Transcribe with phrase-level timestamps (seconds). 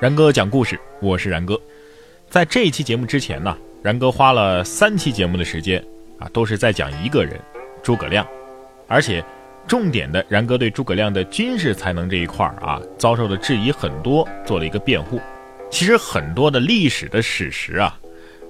[0.00, 1.58] 然哥讲故事，我是然哥。
[2.28, 5.82] 在这一期节目之前呢，然哥花了三期节目的时间
[6.18, 7.40] 啊，都是在讲一个人——
[7.80, 8.26] 诸葛亮。
[8.88, 9.24] 而且，
[9.68, 15.20] 重点的然哥对诸葛亮的军事才能这一块儿啊，遭受的质疑很多，做了一个辩护。
[15.70, 17.96] 其实很多的历史的史实啊，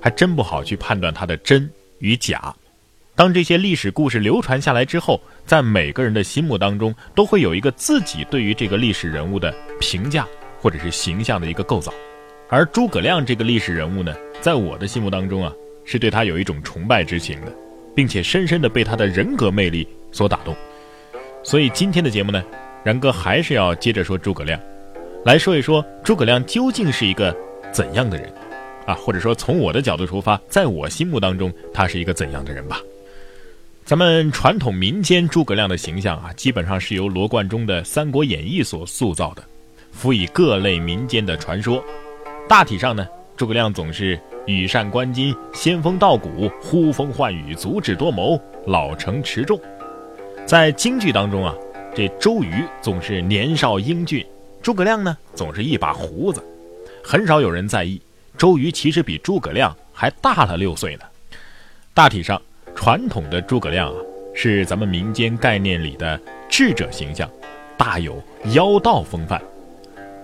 [0.01, 2.55] 还真不好去判断它的真与假。
[3.15, 10.27] 当这些历史故事流传下来之后，在每个人的心目当中，都会有一个自己对于这个历史人物的评价。
[10.65, 11.93] 或者是形象的一个构造，
[12.49, 15.53] 而诸葛亮这个历史人物呢，在我的心目当中啊，
[15.85, 17.53] 是对他有一种崇拜之情的，
[17.95, 20.57] 并且深深的被他的人格魅力所打动。
[21.43, 22.43] 所以今天的节目呢，
[22.83, 24.59] 然哥还是要接着说诸葛亮，
[25.23, 27.37] 来说一说诸葛亮究竟是一个
[27.71, 28.33] 怎样的人，
[28.87, 32.81] 啊，或者说从我的角度出发，在我心目当中他是一个怎样的人吧。
[33.85, 39.45] 咱们传统民间诸葛亮的形象啊，基本上是由罗贯中的《三国演义》所塑造的。
[39.95, 41.83] 辅以各类民间的传说，
[42.47, 43.07] 大体上呢，
[43.37, 49.59] 诸葛亮总是羽扇纶巾、仙风道骨、呼风唤雨、足智多谋、老成持重。
[50.45, 51.55] 在京剧当中啊，
[51.95, 54.27] 这周瑜总是年少英俊，
[54.61, 56.45] 诸葛亮呢总是一把胡子，
[57.03, 57.99] 很少有人在意
[58.37, 61.05] 周瑜其实比诸葛亮还大了六岁呢。
[61.95, 62.41] 大体上，
[62.75, 63.97] 传统的诸葛亮啊，
[64.35, 66.21] 是咱们民间概念里的
[66.51, 67.31] 智者形象，
[67.79, 69.41] 大有妖道风范。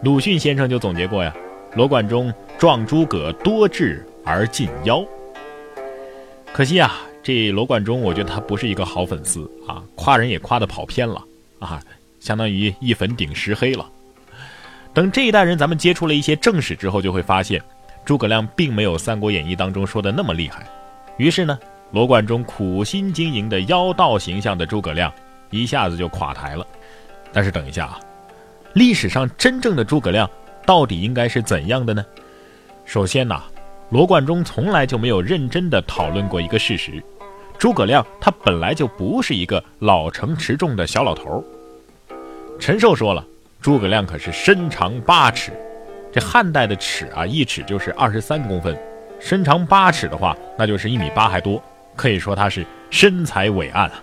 [0.02, 1.34] 鲁迅先生就总结过呀，
[1.74, 5.04] 罗贯中壮诸葛多智而近妖。
[6.54, 11.22] 可惜啊，这罗贯中我觉得他不是一个好粉丝啊，夸人也夸的跑偏了
[11.58, 11.82] 啊，
[12.18, 13.86] 相当于一粉顶十黑了。
[14.94, 17.60] 等这一代人咱们接触了一些正史之后，就会发现
[18.02, 20.66] 诸葛亮并没有《三国演义》当中说的那么厉害。
[21.18, 21.58] 于是呢，
[21.92, 25.12] 罗贯中苦心经营的妖道形象的诸葛亮
[25.50, 26.66] 一下子就垮台了。
[27.34, 28.00] 但是等一下啊。
[28.74, 30.28] 历史上真正的诸葛亮
[30.64, 32.04] 到底应该是怎样的呢？
[32.84, 33.42] 首先呐，
[33.90, 37.02] 罗贯中从来就没有认真的讨论过一个事实：
[37.58, 41.44] 诸葛亮他本来就不是一个老成持重的小老头。
[42.60, 43.24] 陈寿说了，
[43.60, 45.50] 诸葛亮可是身长八尺，
[46.12, 48.78] 这汉代的尺啊，一尺就是二十三公分，
[49.18, 51.60] 身长八尺的话，那就是一米八还多，
[51.96, 54.00] 可以说他是身材伟岸啊。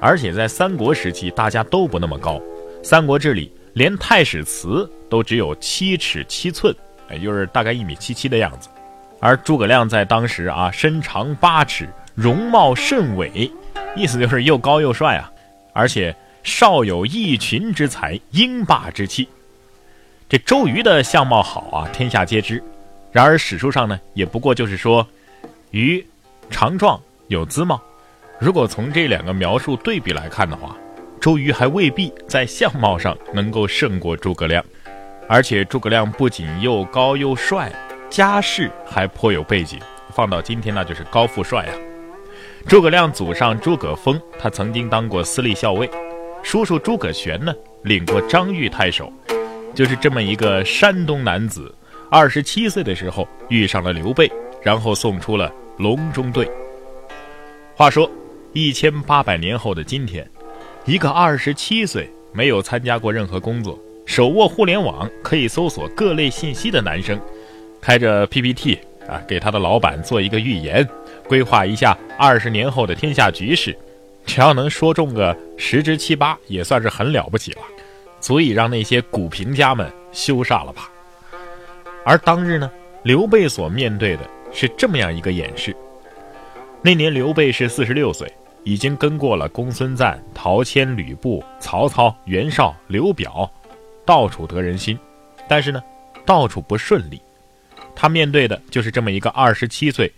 [0.00, 2.34] 而且在三国时期，大家都不那么高，
[2.84, 3.50] 《三国志》里。
[3.74, 6.74] 连太史慈都只有七尺七寸，
[7.10, 8.68] 也就是大概一米七七的样子，
[9.20, 13.50] 而诸葛亮在当时啊，身长八尺，容貌甚伟，
[13.96, 15.30] 意思就是又高又帅啊，
[15.72, 16.14] 而且
[16.44, 19.28] 少有一群之才，英霸之气。
[20.28, 22.62] 这周瑜的相貌好啊，天下皆知，
[23.10, 25.06] 然而史书上呢，也不过就是说，
[25.72, 26.04] 瑜
[26.48, 27.82] 长壮有姿貌。
[28.38, 30.76] 如果从这两个描述对比来看的话。
[31.24, 34.62] 周瑜还未必在相貌上能够胜过诸葛亮，
[35.26, 37.72] 而且诸葛亮不仅又高又帅，
[38.10, 39.80] 家世还颇有背景。
[40.10, 41.72] 放到今天那就是高富帅啊！
[42.68, 45.88] 诸葛亮祖上诸葛丰，他曾经当过司隶校尉；
[46.42, 47.54] 叔叔诸葛玄呢，
[47.84, 49.10] 领过张玉太守。
[49.74, 51.74] 就是这么一个山东男子，
[52.10, 54.30] 二十七岁的时候遇上了刘备，
[54.62, 56.46] 然后送出了隆中对。
[57.74, 58.10] 话说，
[58.52, 60.30] 一千八百年后的今天。
[60.86, 67.18] 一个二十七岁、没有参加过任何工作、手握互联网可以搜索各类信息的男生，
[67.80, 68.78] 开着 PPT
[69.08, 70.86] 啊，给他的老板做一个预言，
[71.26, 73.74] 规划一下二十年后的天下局势，
[74.26, 77.62] 只要能说中个十之七八，也算是很了不起了，
[78.20, 80.90] 足以让那些股评家们羞煞了吧。
[82.04, 82.70] 而当日呢，
[83.04, 85.74] 刘备所面对的是这么样一个演示：
[86.82, 88.30] 那年刘备是四十六岁。
[88.64, 93.48] 已经跟过了公孙瓒、陶谦、吕布、曹操、袁绍、刘表，
[94.06, 94.98] 到处得人心，
[95.46, 95.82] 但是呢，
[96.24, 97.20] 到处不顺利。
[97.94, 100.10] 他面对的就是这么一个二十七岁，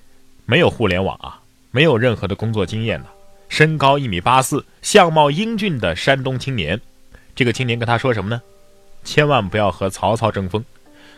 [0.45, 1.41] 没有互联网啊，
[1.73, 3.07] 没有任何的工作经验呢，
[3.49, 6.81] 身高一米八四，相貌英俊的山东青年。
[7.35, 8.41] 这个青年跟他说什么呢？
[9.05, 10.65] 千万不要和曹操争锋，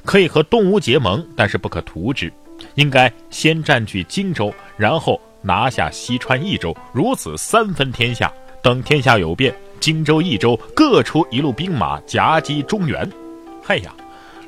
[0.05, 2.33] 可以和东吴结盟，但是不可图之，
[2.75, 5.21] 应该先占据荆州，然后。
[5.43, 8.33] 拿下西川、益州，如此三分天下。
[8.61, 13.09] 等天下有变，荆州、益州各出一路兵马夹击中原。
[13.63, 13.95] 嘿呀，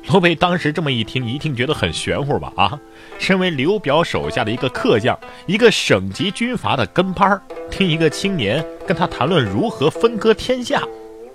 [0.03, 2.51] 刘备当时这么一听，一定觉得很玄乎吧？
[2.57, 2.79] 啊，
[3.17, 10.83] 身为刘表手下的一个客将，一个省级军阀的跟班儿听一个青年跟他谈论如何分割天下。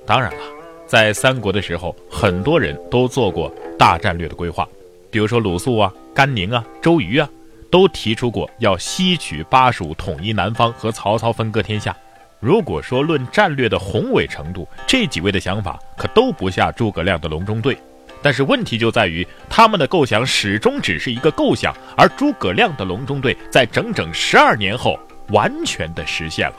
[0.07, 0.39] 当然了，
[0.87, 4.69] 在三国的时候，很多人都做过大战略的规划，
[5.11, 7.29] 比如说鲁肃啊、甘宁啊、周瑜啊。
[7.71, 11.97] 都提出过要吸取巴蜀，统一南方，和曹操分割天下。
[12.39, 17.77] 如果说论战略的宏伟程度，这几位的想法可都不下诸葛亮的隆中对。
[18.23, 24.99] 但是问题就在于，他们的构想始终只是一个构想，而诸葛亮的隆中对在整整十二年后
[25.29, 26.57] 完全的实现了。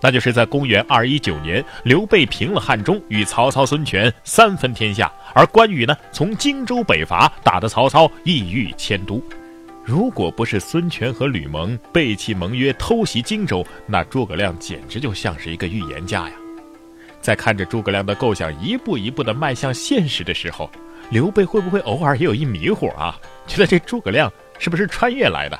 [0.00, 9.22] 那就是在公元二一九年，刘备平了汉中，与曹操、孙权三分天下，而关羽呢，从荆州北伐，打得曹操意欲迁都。
[9.86, 16.34] 如果不是孙权和吕蒙背弃盟约，偷袭荆州，那诸葛亮简直就像是一个预言家呀！
[17.20, 20.68] 在看着诸葛亮的构想一步一步的迈向现实的时候，
[21.08, 23.16] 刘备会不会偶尔也有一迷糊啊？
[23.46, 25.56] 觉得这诸葛亮是不是穿越来的？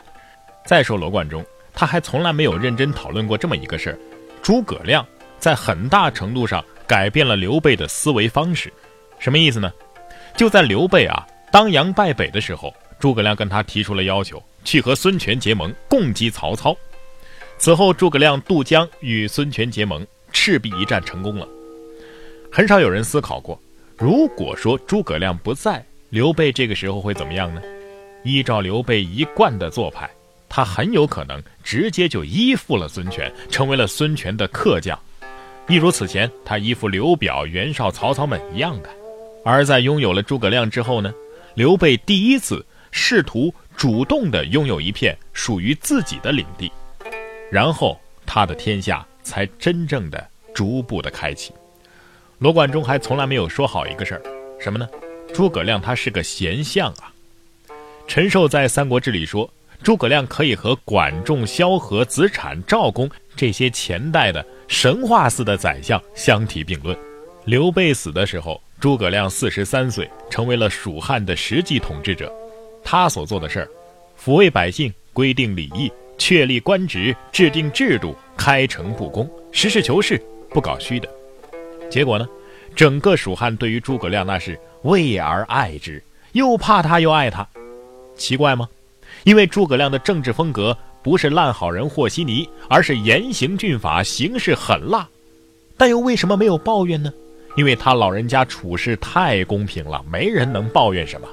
[0.65, 3.99] 再说罗贯中，他还从来没有认真讨论过这么一个事儿。
[4.43, 5.07] 诸葛亮
[5.39, 8.73] 在很大程度上改变了刘备的思维方式，
[9.21, 9.71] 什么意思呢？
[10.37, 16.77] 就在刘备啊当阳败北的时候，诸葛亮跟他提出了要求，去和孙权结盟，共击曹操。
[17.59, 21.49] 此后，诸葛亮渡江与孙权结盟，赤壁一战成功了。
[22.51, 23.61] 很少有人思考过，
[23.97, 27.61] 如果说诸葛亮不在，刘备这个时候会怎么样呢？
[28.25, 30.11] 依照刘备一贯的做派。
[30.49, 34.99] 他很有可能直接就依附了孙权，成为了孙权的客将，
[35.69, 38.89] 一如此前他依附刘表、袁绍、曹操们一样的。
[39.45, 41.13] 而在拥有了诸葛亮之后呢，
[41.55, 42.65] 刘备第一次
[42.99, 46.73] 试图主动的拥有一片属于自己的领地，
[47.53, 51.53] 然后他的天下才真正的逐步的开启。
[52.39, 54.23] 罗贯中还从来没有说好一个事儿，
[54.59, 54.89] 什么呢？
[55.35, 57.13] 诸葛亮他是个贤相啊。
[58.09, 59.49] 陈寿在《三国志》里说。
[59.83, 66.97] 诸葛亮可以和管仲、萧何、子产、赵公这些前代的神话似的宰相相提并论。
[67.45, 72.33] 刘备死的时候，诸葛亮四十三岁，成为了蜀汉的实际统治者。
[72.89, 73.69] 他所做的事儿，
[74.17, 81.09] 抚慰百姓，规定礼义，确立官职，制定制度，开诚布公，实事求是，不搞虚的。
[81.91, 82.29] 结果呢，
[82.77, 86.01] 整个蜀汉对于诸葛亮那是畏而爱之，
[86.31, 87.45] 又怕他又爱他。
[88.15, 88.69] 奇怪吗？
[89.25, 95.09] 因为诸葛亮的政治风格不是烂好人和稀泥，而是严刑峻法，行事狠辣，
[95.77, 97.13] 但又为什么没有抱怨呢？
[97.57, 101.27] 因为他老人家处事太公平了，没人能抱怨什么。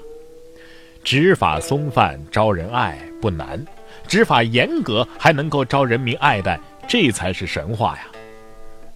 [1.03, 3.63] 执法松泛招人爱不难，
[4.07, 6.57] 执法严格还能够招人民爱戴，
[6.87, 8.05] 这才是神话呀。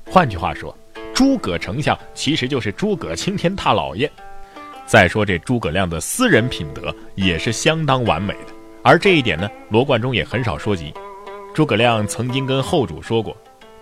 [0.09, 0.75] 换句话说，
[1.13, 4.09] 诸葛丞相其实就是诸葛青天大老爷。
[4.85, 8.53] 再说这诸葛亮的私人品德也是相当完美的。
[8.83, 10.93] 而这一点呢，罗贯中也很少说及。
[11.53, 13.35] 诸葛亮曾经跟后主说过，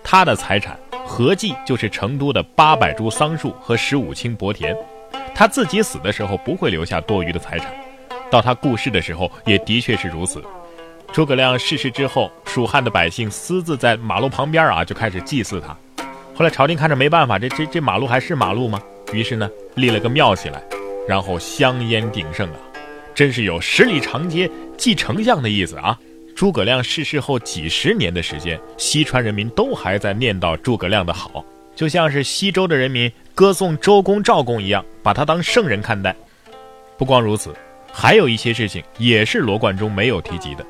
[0.03, 4.75] 他的财产合计就是成都的八百株桑树和十五顷薄田，
[5.35, 7.71] 他自己死的时候不会留下多余的财产。
[8.31, 10.43] 到他故世的时候，也的确是如此。
[11.11, 15.75] 诸葛亮逝世之后，蜀汉的百姓私自在马路旁边啊就开始祭祀他。
[16.35, 18.81] 后来朝廷看着没办法，这这这马路还是马路吗？
[19.13, 20.61] 于是呢，立了个庙起来，
[21.07, 22.57] 然后香烟鼎盛啊。
[23.13, 25.97] 真是有十里长街祭丞相的意思啊！
[26.35, 36.13] 诸葛亮逝世后几十年的时间，西川人民都还在念叨诸葛亮的好，就像是西周的人民歌颂周公、赵公一样，把他当圣人看待。
[36.97, 37.55] 不光如此，
[37.97, 40.65] 还有一些事情也是罗贯中没有提及的。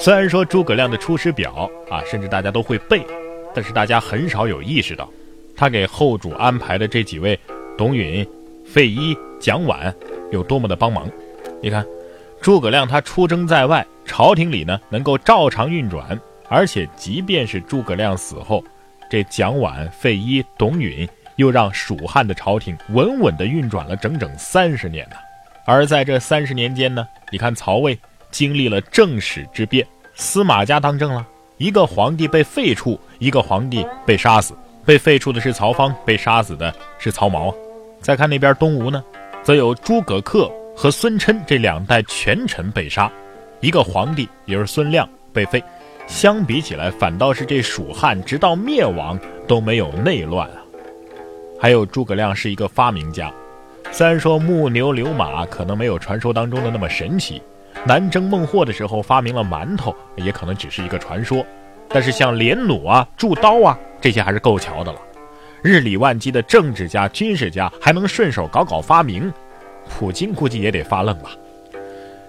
[0.00, 3.06] 虽然说诸葛亮的《出师表》啊，甚至大家都会背，
[3.54, 5.08] 但是大家很少有意识到，
[5.56, 7.38] 他给后主安排的这几位
[7.78, 8.26] 董允、
[8.66, 9.94] 费祎、蒋琬
[10.32, 11.08] 有多么的帮忙。
[11.62, 11.86] 你看，
[12.40, 18.64] 诸葛亮他出征在外，朝廷里呢能够照常运转，而且即便是诸葛亮死后，
[19.08, 25.16] 这蒋琬、费祎、董允又让蜀汉的朝廷稳稳地运转了整整三十年呢。
[25.72, 27.98] 而在这三十年间呢，你看曹魏
[28.30, 31.26] 经历了正史之变，司马家当政了，
[31.56, 37.54] 一个皇帝被废黜，一个皇帝被杀死，被废黜的是曹芳，被杀死的是曹髦。
[38.02, 39.02] 再看那边东吴呢，
[39.42, 40.52] 则有诸葛恪。
[40.74, 43.12] 和孙琛这两代权臣被杀，
[43.60, 45.62] 一个皇帝也是孙亮被废，
[46.06, 50.56] 相比起来，反倒是这蜀汉直到灭亡都没有内乱啊。
[51.60, 53.30] 还有诸葛亮是一个发明家，
[53.92, 57.42] 虽然说木牛流马可能没有传说当中的那么神奇，
[57.86, 61.44] 南征孟获的时候发明了馒头也可能只是一个传说，
[61.88, 64.98] 但是像连弩啊、铸刀啊这些还是够瞧的了。
[65.60, 69.30] 日理万机的政治家、军事家还能顺手搞搞发明。
[69.90, 71.30] 普京估计也得发愣吧。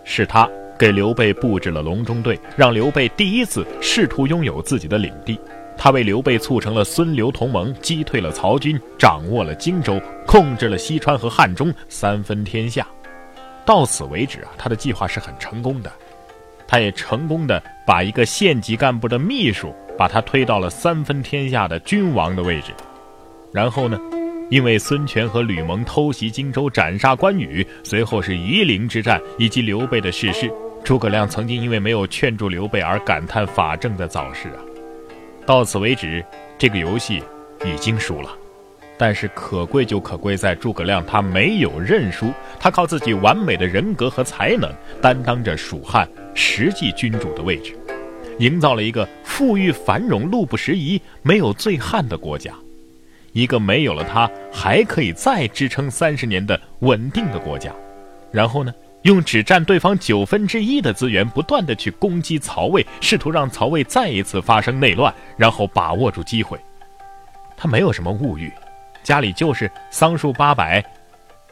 [0.04, 5.40] 是他给刘备布置了隆中对，让刘备第一次试图拥有自己的领地。
[5.78, 12.88] 他为刘备促成了孙刘同盟，击退了曹军，掌握了荆州，控制了西川和汉中，三分天下。
[13.66, 15.92] 到此为止啊，他的计划是很成功的。
[16.68, 22.72] 他也成功的把一个县级干部的秘书，把他推到了三分天下的君王的位置。
[23.52, 24.00] 然后呢？
[24.50, 30.52] 因为孙权和吕蒙偷袭荆州、斩杀关羽，随后是夷陵之战以及刘备的逝世，
[30.84, 34.60] 诸葛亮曾经因为没有劝住刘备而感叹法正的早逝啊。
[35.46, 36.24] 到此为止，
[36.58, 37.22] 这个游戏
[37.66, 38.30] 已经输了。
[38.98, 44.72] 但是可贵就可贵在诸葛亮他没有认输，他靠自己完美的人格和才能，
[45.02, 47.76] 担当着蜀汉实际君主的位置，
[48.40, 52.54] 营造了一个富裕繁荣、路不拾遗、没有醉汉的国家，
[53.34, 57.74] 一个没有了他还可以再支撑三十年的稳定的国家。
[58.32, 58.72] 然后呢，
[59.04, 66.60] 用只占对方九分之一的资源，不断的去攻击曹魏，试图让曹魏再一次发生内乱，然后把握住机会。
[67.56, 68.52] 他没有什么物欲。
[69.04, 70.82] 家里就是桑树八百，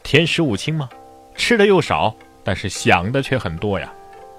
[0.03, 0.89] 田十五顷吗？
[1.35, 2.15] 吃的又少，
[2.45, 3.91] 但是想的却很多呀。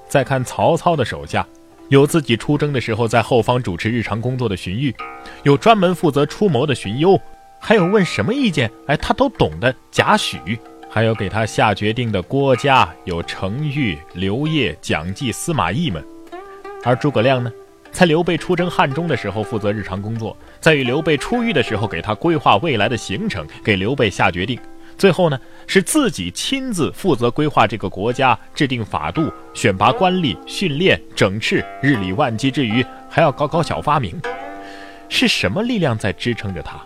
[0.08, 1.46] 再看曹操的手下，
[1.90, 4.94] 有自己出征的时候在后方主持日常工作的荀彧，
[5.42, 7.20] 有专门负责出谋的荀攸，
[7.60, 10.58] 还有问什么意见哎他都懂的贾诩，
[10.94, 16.04] 还有给他下决定的郭嘉，有程昱、刘烨、蒋济、司马懿们。
[16.84, 17.50] 而诸葛亮呢？
[17.90, 24.60] 在刘备出征汉中的时候负责日常工作，在与刘备出狱的时候给他规划未来的行程，给刘备下决定。
[24.98, 34.20] 最后呢，是自己亲自负责规划这个国家，制定法度，选拔官吏，训练整饬，日理万机之余，还要搞搞小发明。
[35.08, 36.78] 是什么力量在支撑着他，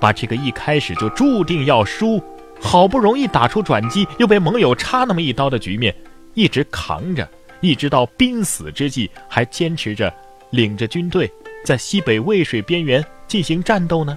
[0.00, 2.20] 把这个一开始就注定要输，
[2.60, 5.94] 好不容易打出转机，又被盟友插那么一刀的局面，
[6.34, 7.28] 一直扛着，
[7.60, 10.12] 一直到濒死之际还坚持着。
[10.50, 11.28] 领着军队
[11.64, 14.16] 在西北渭水边缘进行战斗呢？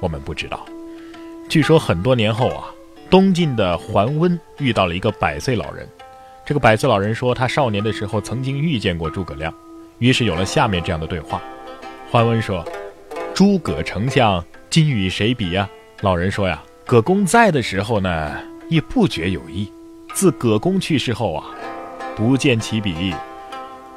[0.00, 0.64] 我们不知道。
[1.46, 2.64] 据说很多年后啊，
[3.10, 5.86] 东晋的桓温遇到了一个百岁老人。
[6.46, 9.52] 这个百岁老人说，他少年的时候曾经遇见过诸葛亮，
[9.98, 11.42] 于是有了下面这样的对话。
[12.10, 12.64] 桓温说
[13.34, 15.68] ：“诸葛丞相今与谁比呀？”
[16.00, 18.36] 老人说：“呀，葛公在的时候呢，
[18.68, 19.66] 亦不觉有异；
[20.12, 21.46] 自葛公去世后啊，
[22.14, 23.14] 不见其比。”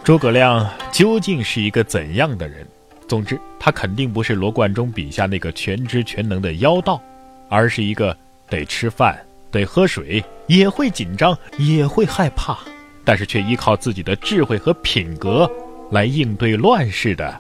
[0.06, 2.66] 诸葛亮究竟是一个怎样的人？
[3.06, 7.02] 总之，他肯定不是罗贯中笔下那个全知全能的妖道，
[7.50, 8.16] 而是一个
[8.50, 9.20] 得吃饭、
[9.52, 12.58] 得喝水，也会紧张，也会害怕，
[13.04, 15.50] 但是却依靠自己的智慧和品格
[15.92, 17.38] 来应对乱世的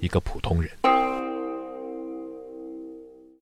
[0.00, 0.70] 一个普通人。